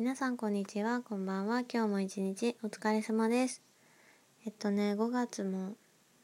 [0.00, 1.02] 皆さんこんにちは。
[1.02, 1.60] こんばんは。
[1.60, 3.60] 今日も一日お疲れ様です。
[4.46, 5.74] えっとね5月も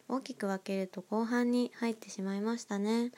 [0.08, 3.12] 大きく分けると後半に入ってしまいましたね。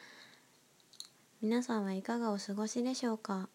[1.41, 3.49] 皆さんはいかがお過ごしでしょうか？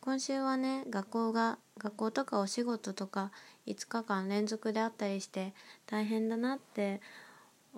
[0.00, 3.30] 今週はね学校が学校とかお仕事とか
[3.68, 5.54] 5日間連続であったりして
[5.86, 7.00] 大変だなって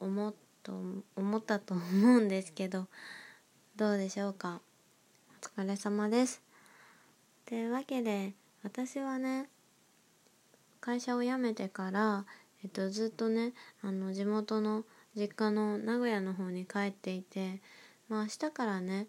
[0.00, 0.80] 思っと
[1.14, 1.82] 思ったと思
[2.16, 2.86] うんですけど
[3.76, 4.62] どうでしょうか？
[5.58, 6.45] お疲れ様です。
[7.46, 9.48] というわけで私はね
[10.80, 12.24] 会社を辞めてから、
[12.64, 14.84] えっと、ずっとねあの地元の
[15.16, 17.60] 実家の名古屋の方に帰っていて、
[18.08, 19.06] まあ、明日からね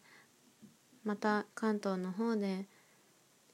[1.04, 2.66] また関東の方で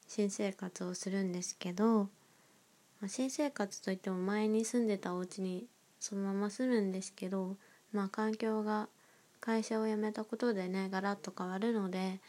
[0.07, 5.65] 新生活をするんですけど、まあ、新生活といっても前に住んでたお家に
[5.99, 7.55] そのまま住むんですけど、
[7.93, 8.89] まあ、環境が
[9.39, 12.19] 会社を辞めたことでねガラッと変わるので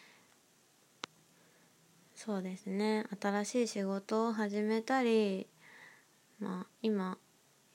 [2.14, 3.06] そうですね。
[3.20, 5.46] 新しい仕事を始めたり
[6.38, 7.18] まあ今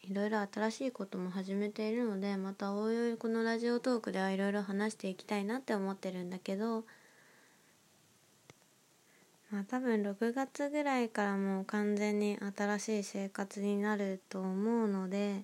[0.02, 6.84] いろいろ新しいことも始めているのでまたおいおいこのラジオトークではいろいろ話していきたいなって思ってるんだけど
[9.52, 15.44] まあ多分6月ぐらいからもう完全に新しい生活になると思うのでっ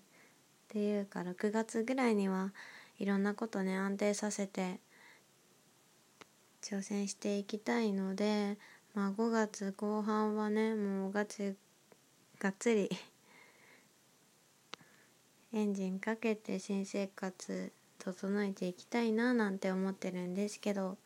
[0.69, 2.51] ていうか6月ぐらいには
[2.97, 4.79] いろんなことね安定させて
[6.61, 8.57] 挑戦していきたいので
[8.95, 11.53] まあ5月後半はねもうガチ
[12.39, 12.89] がっつり
[15.53, 20.97] エンジンかけて新生活整えていきたいななんて思ってるんですけど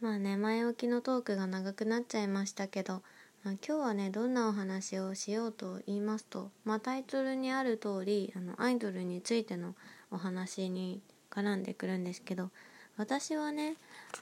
[0.00, 3.02] まあね前置きのトークが長くなっちゃいましたけど、
[3.42, 9.74] まあ、今日はねどんなお話をしようと言いますと、まあ、タイトルにある通りあのアイドルについての
[10.10, 11.00] お話に
[11.30, 12.50] 絡んでくるんですけど
[12.96, 13.76] 私はね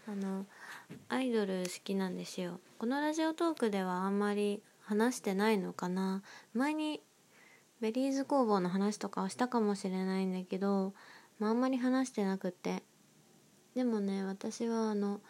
[0.09, 0.47] あの
[1.09, 2.61] アイドル好きなんですよ。
[2.79, 6.23] このラジオトークではあんまり話してないのかな。
[6.55, 7.01] 前に
[7.81, 10.93] ベリーズ工房の話とかはしたかもしれないんだけど、
[11.39, 12.83] まあ、あんまり話してなくって。
[13.77, 15.21] でもね私はあの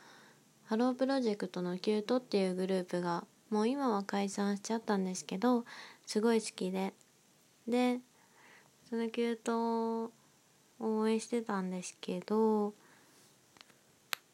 [0.64, 5.64] ハロープロジェクトの℃-uteっていうグループがもう今は解散しちゃったんですけど
[6.06, 6.94] すごい好きで。
[7.68, 8.00] で
[8.88, 10.12] その℃-uteを
[10.78, 12.74] 応援してたんですけど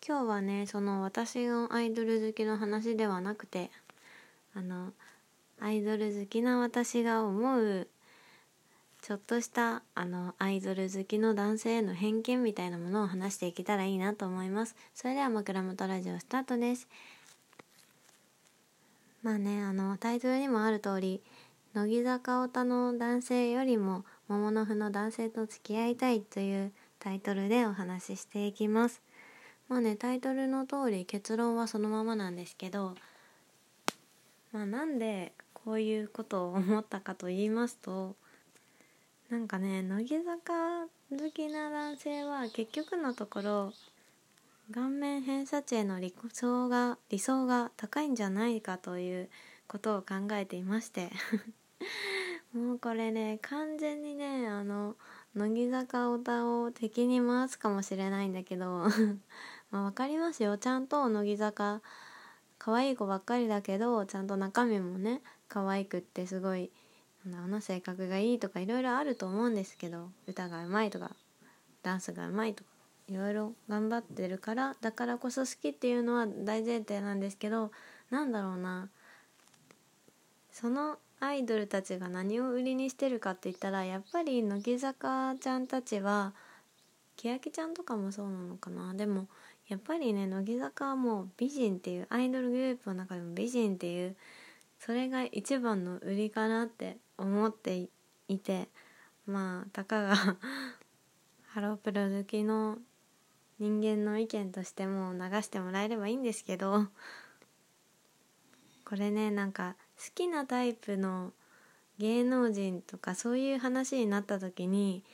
[0.06, 3.70] 今日はねその私のアイドル好きの話ではなくて
[4.54, 4.92] あの
[5.60, 7.86] アイドル好きな私が思う
[9.02, 14.74] ちょっとしたあのアイドル好きの男性への偏見みたいなものを話していけたらいいなと思います。
[14.94, 16.88] それでは枕元ラジオスタートです。
[19.22, 21.20] まあねあのタイトルにもある通り
[21.74, 29.02] 乃木坂オタの男性よりも桃の符の男性と付き合いたいというタイトルでお話ししていきます。
[29.70, 32.96] まあねタイトルの通り結論はそのままなんですけど
[34.52, 38.16] まあなんでこういうことを思ったかと言いますと
[39.30, 43.72] なんかね乃木坂好きな男性は結局のところ
[44.74, 49.28] 顔面偏差値への理想が理想が高いんじゃないかという
[49.68, 51.10] ことを考えていまして
[52.52, 54.96] もうこれね完全にねあの
[55.36, 58.88] 乃木坂オタを敵に回すかもしれないんだけど
[59.70, 60.58] まあ分かりますよ。
[60.58, 61.80] ちゃんと乃木坂
[62.58, 66.70] 可愛い子ばっかりだけどちゃんと中身もね可愛くってすごい
[67.24, 71.10] なんだろうな性格がいいとかいろいろあると思うんですけど歌がうまいとか
[71.82, 72.70] ダンスがうまいとか
[73.08, 77.72] いろいろ頑張ってるからだからこそ好きっていうのは大前提なんですけど
[78.10, 78.88] なんだろうな
[80.52, 86.34] そのアイドルたちが何を売りにしてるかって言ったらやっぱり乃木坂ちゃんたちは
[87.16, 88.94] 欅ちゃんとかもそうなのかな。
[88.94, 89.26] でも
[89.70, 94.16] やっぱりね乃木坂はもう美人っていうアイドルグループの中でも美人っていう
[94.80, 97.88] それが一番の売りかなって思って
[98.26, 98.68] いて
[99.26, 100.16] まあたかが
[101.46, 102.78] ハロープロ好きの
[103.60, 106.86] 人間の意見としても流してもらえればいいんですけど
[108.84, 111.30] これねなんか好きなタイプの
[111.98, 115.04] 芸能人とかそういう話になった時に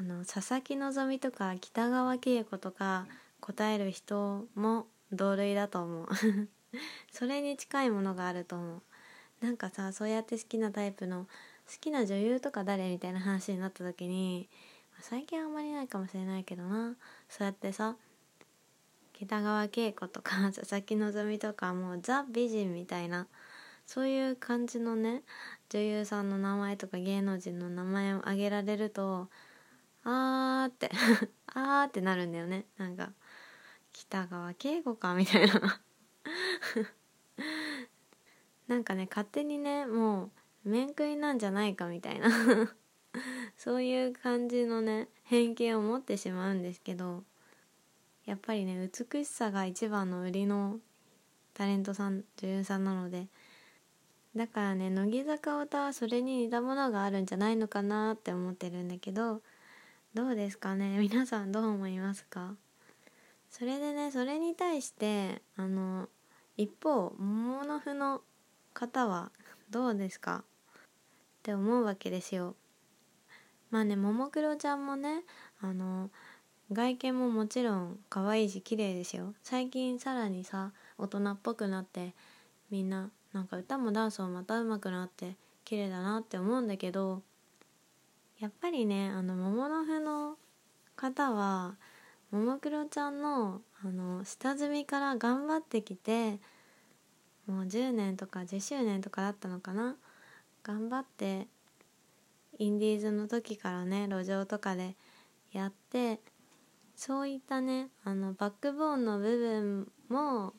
[0.00, 3.06] あの佐々木希とか北川景子とか
[3.44, 6.08] 答える人も同類だと思う。
[7.12, 8.82] それに近いものがあると思う。
[9.44, 11.26] なんかさそうやって好きなタイプの
[11.66, 14.48] 好きな女優とか誰みたいな話になった時に
[15.00, 16.96] 最近あんまりないかもしれないけどな。
[17.28, 17.96] そうやってさ
[19.12, 23.26] 北川景子とか 佐々木希とかもうザ美人みたいな
[23.84, 25.22] そういう感じのね
[25.68, 29.28] 女優さんの名前とか芸能人の名前を挙げられると
[30.02, 30.90] あーって
[31.52, 32.64] あーってなるんだよね。
[32.78, 33.12] なんか
[33.94, 35.80] 北川景子かみたいな。
[38.68, 40.30] なんかね勝手にねも
[40.66, 42.28] う面食いなんじゃないかみたいな。
[43.56, 47.22] そういう感じのね偏見を持ってしまうんですけど
[48.24, 50.80] やっぱりね美しさが一番の売りの
[51.54, 53.28] タレントさん女優さんなので
[54.34, 59.40] だからね乃木坂歌はそれに似たものがあるんじゃないのかなって思ってるんだけど
[60.14, 60.98] どうですかね？
[60.98, 62.56] 皆さんどう思いますか？
[63.56, 66.08] それでねそれに対してあの
[66.56, 68.20] 一方桃の符の
[68.72, 69.30] 方は
[69.70, 70.42] どうですか？
[70.42, 70.42] っ
[71.44, 72.56] て思うわけですよ。
[73.70, 75.22] まあねももクロちゃんもね
[75.60, 76.10] あの
[76.72, 79.34] 外見ももちろん可愛いし綺麗ですよ。
[79.44, 82.12] 最近さらにさ大人っぽくなって
[82.72, 87.22] みんななんか歌もダンスもまた上手くなって綺麗だなって思うんだけど
[88.40, 90.38] やっぱりねあの桃の符の
[90.96, 91.76] 方は
[92.34, 96.40] ももクロちゃんのあの下積みから頑張ってきて
[97.46, 99.94] もう10年とか10周年とかだったのかな？
[100.64, 101.46] 頑張って
[102.58, 104.96] インディーズの時からね路上とかで
[105.52, 106.18] やって
[106.96, 110.54] そういったねあのバックボーンの部分も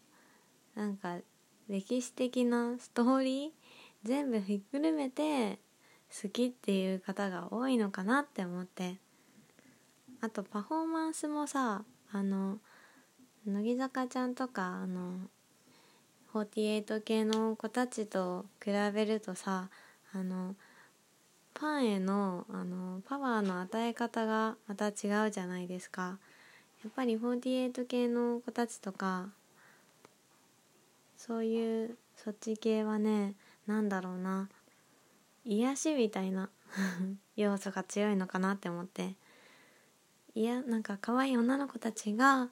[0.76, 1.18] なんか
[1.68, 3.50] 歴史的なストーリー
[4.06, 5.60] 全部ひっくるめて
[6.22, 8.96] 好きっていう方が多いのかなって思って。
[10.26, 12.58] あとパフォーマンスもさあの
[13.46, 15.20] 乃木坂ちゃんとかあの
[16.34, 19.70] 48系の子たちと比べるとさ
[20.14, 20.56] あの
[21.60, 26.18] ファンへのあのパワーの与え方がまた違うじゃないですか。
[26.84, 29.30] やっぱり48系の子たちとか
[31.18, 33.36] そういうそっち系はね
[33.68, 34.50] 何だろうな
[35.46, 36.50] 癒しみたいな
[37.38, 39.14] 要素が強いのかなって思って。
[40.36, 42.50] いやなんか可愛い女の子たちが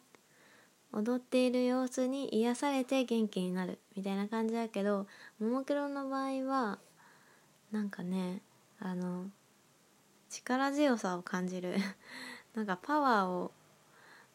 [0.94, 5.06] 踊っている様子に癒されて元気になるみたいな感じだけど
[5.38, 6.80] ももクロの場合は
[7.74, 8.42] なんかね
[8.80, 9.26] あの
[10.30, 11.76] 力強さを感じる。
[12.56, 13.52] なんかパワーを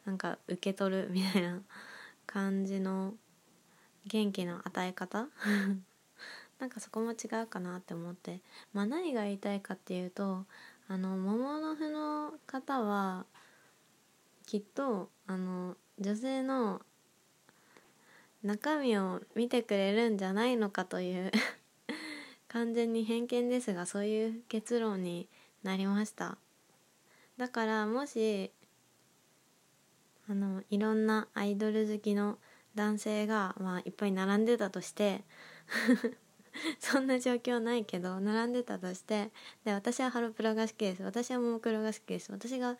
[0.05, 1.63] なんか受け取るみたいな
[2.27, 3.15] 感じの
[4.07, 5.29] 元気の与え方。
[6.59, 8.43] なんかそこも違うかなって思って。
[8.73, 10.45] まあ何が言いたいかっていうと
[10.91, 13.27] あの桃の符の方は
[14.47, 16.81] きっとあの女性の
[18.43, 21.31] 中身を見てくれるんじゃないのかという
[22.49, 25.29] 完全に偏見ですがそういう結論に
[25.63, 26.39] なりました。
[27.37, 28.51] だからもし
[30.27, 32.39] あのいろんなアイドル好きの
[32.75, 35.25] 男性が、まあ、いっぱい並んでたとして
[36.81, 39.31] そんな状況ないけど並んでたとして
[39.65, 41.03] で私はハロプロが好きです。
[41.03, 42.33] 私はももクロが好きです。
[42.33, 42.77] 私が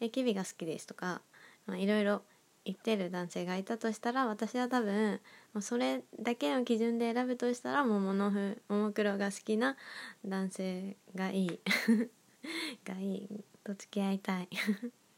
[0.00, 1.22] えキビが好きですとか
[1.68, 2.22] いろいろ
[2.64, 5.20] 言ってる男性がいたとしたら私は多分
[5.52, 9.76] もうそれだけの基準で選ぶとしたら桃のふももクロが好きな
[10.24, 11.60] 男性がいい。
[12.84, 13.44] がいい。
[13.64, 14.48] と付き合いたい。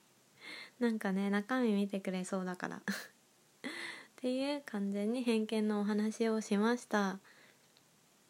[0.79, 2.77] なんかね中身見てくれそうだから。
[2.77, 2.81] っ
[4.17, 7.19] ていう完全に偏見のお話をしました。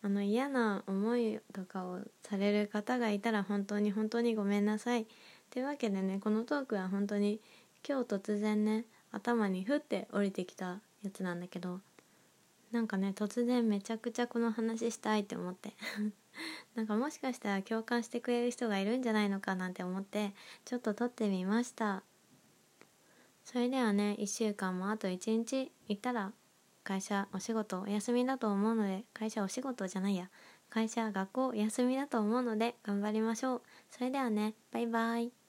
[0.06, 5.04] あの嫌な思いとかをされる方がいたら本当に本当にごめんなさい。
[5.50, 7.40] というわけでねこのトークは本当に
[7.84, 11.80] 今日突然ね頭にふって降りてきたやつなんだけど
[12.70, 15.72] なんかね突然めちゃくちゃこの話したいって思って。
[16.76, 20.34] なんかもしかしたら共感してくれる人がいるんじゃないのかなんて思って
[20.64, 22.04] ちょっと撮ってみました。
[23.44, 26.30] それではね1週間もあと1日行ったら
[26.86, 30.30] 会社お仕事お休みだと思うので会社お仕事じゃないや。
[30.70, 33.62] 会社学校お休みだと思うので頑張りましょう。
[33.90, 35.45] それではねバイバイ。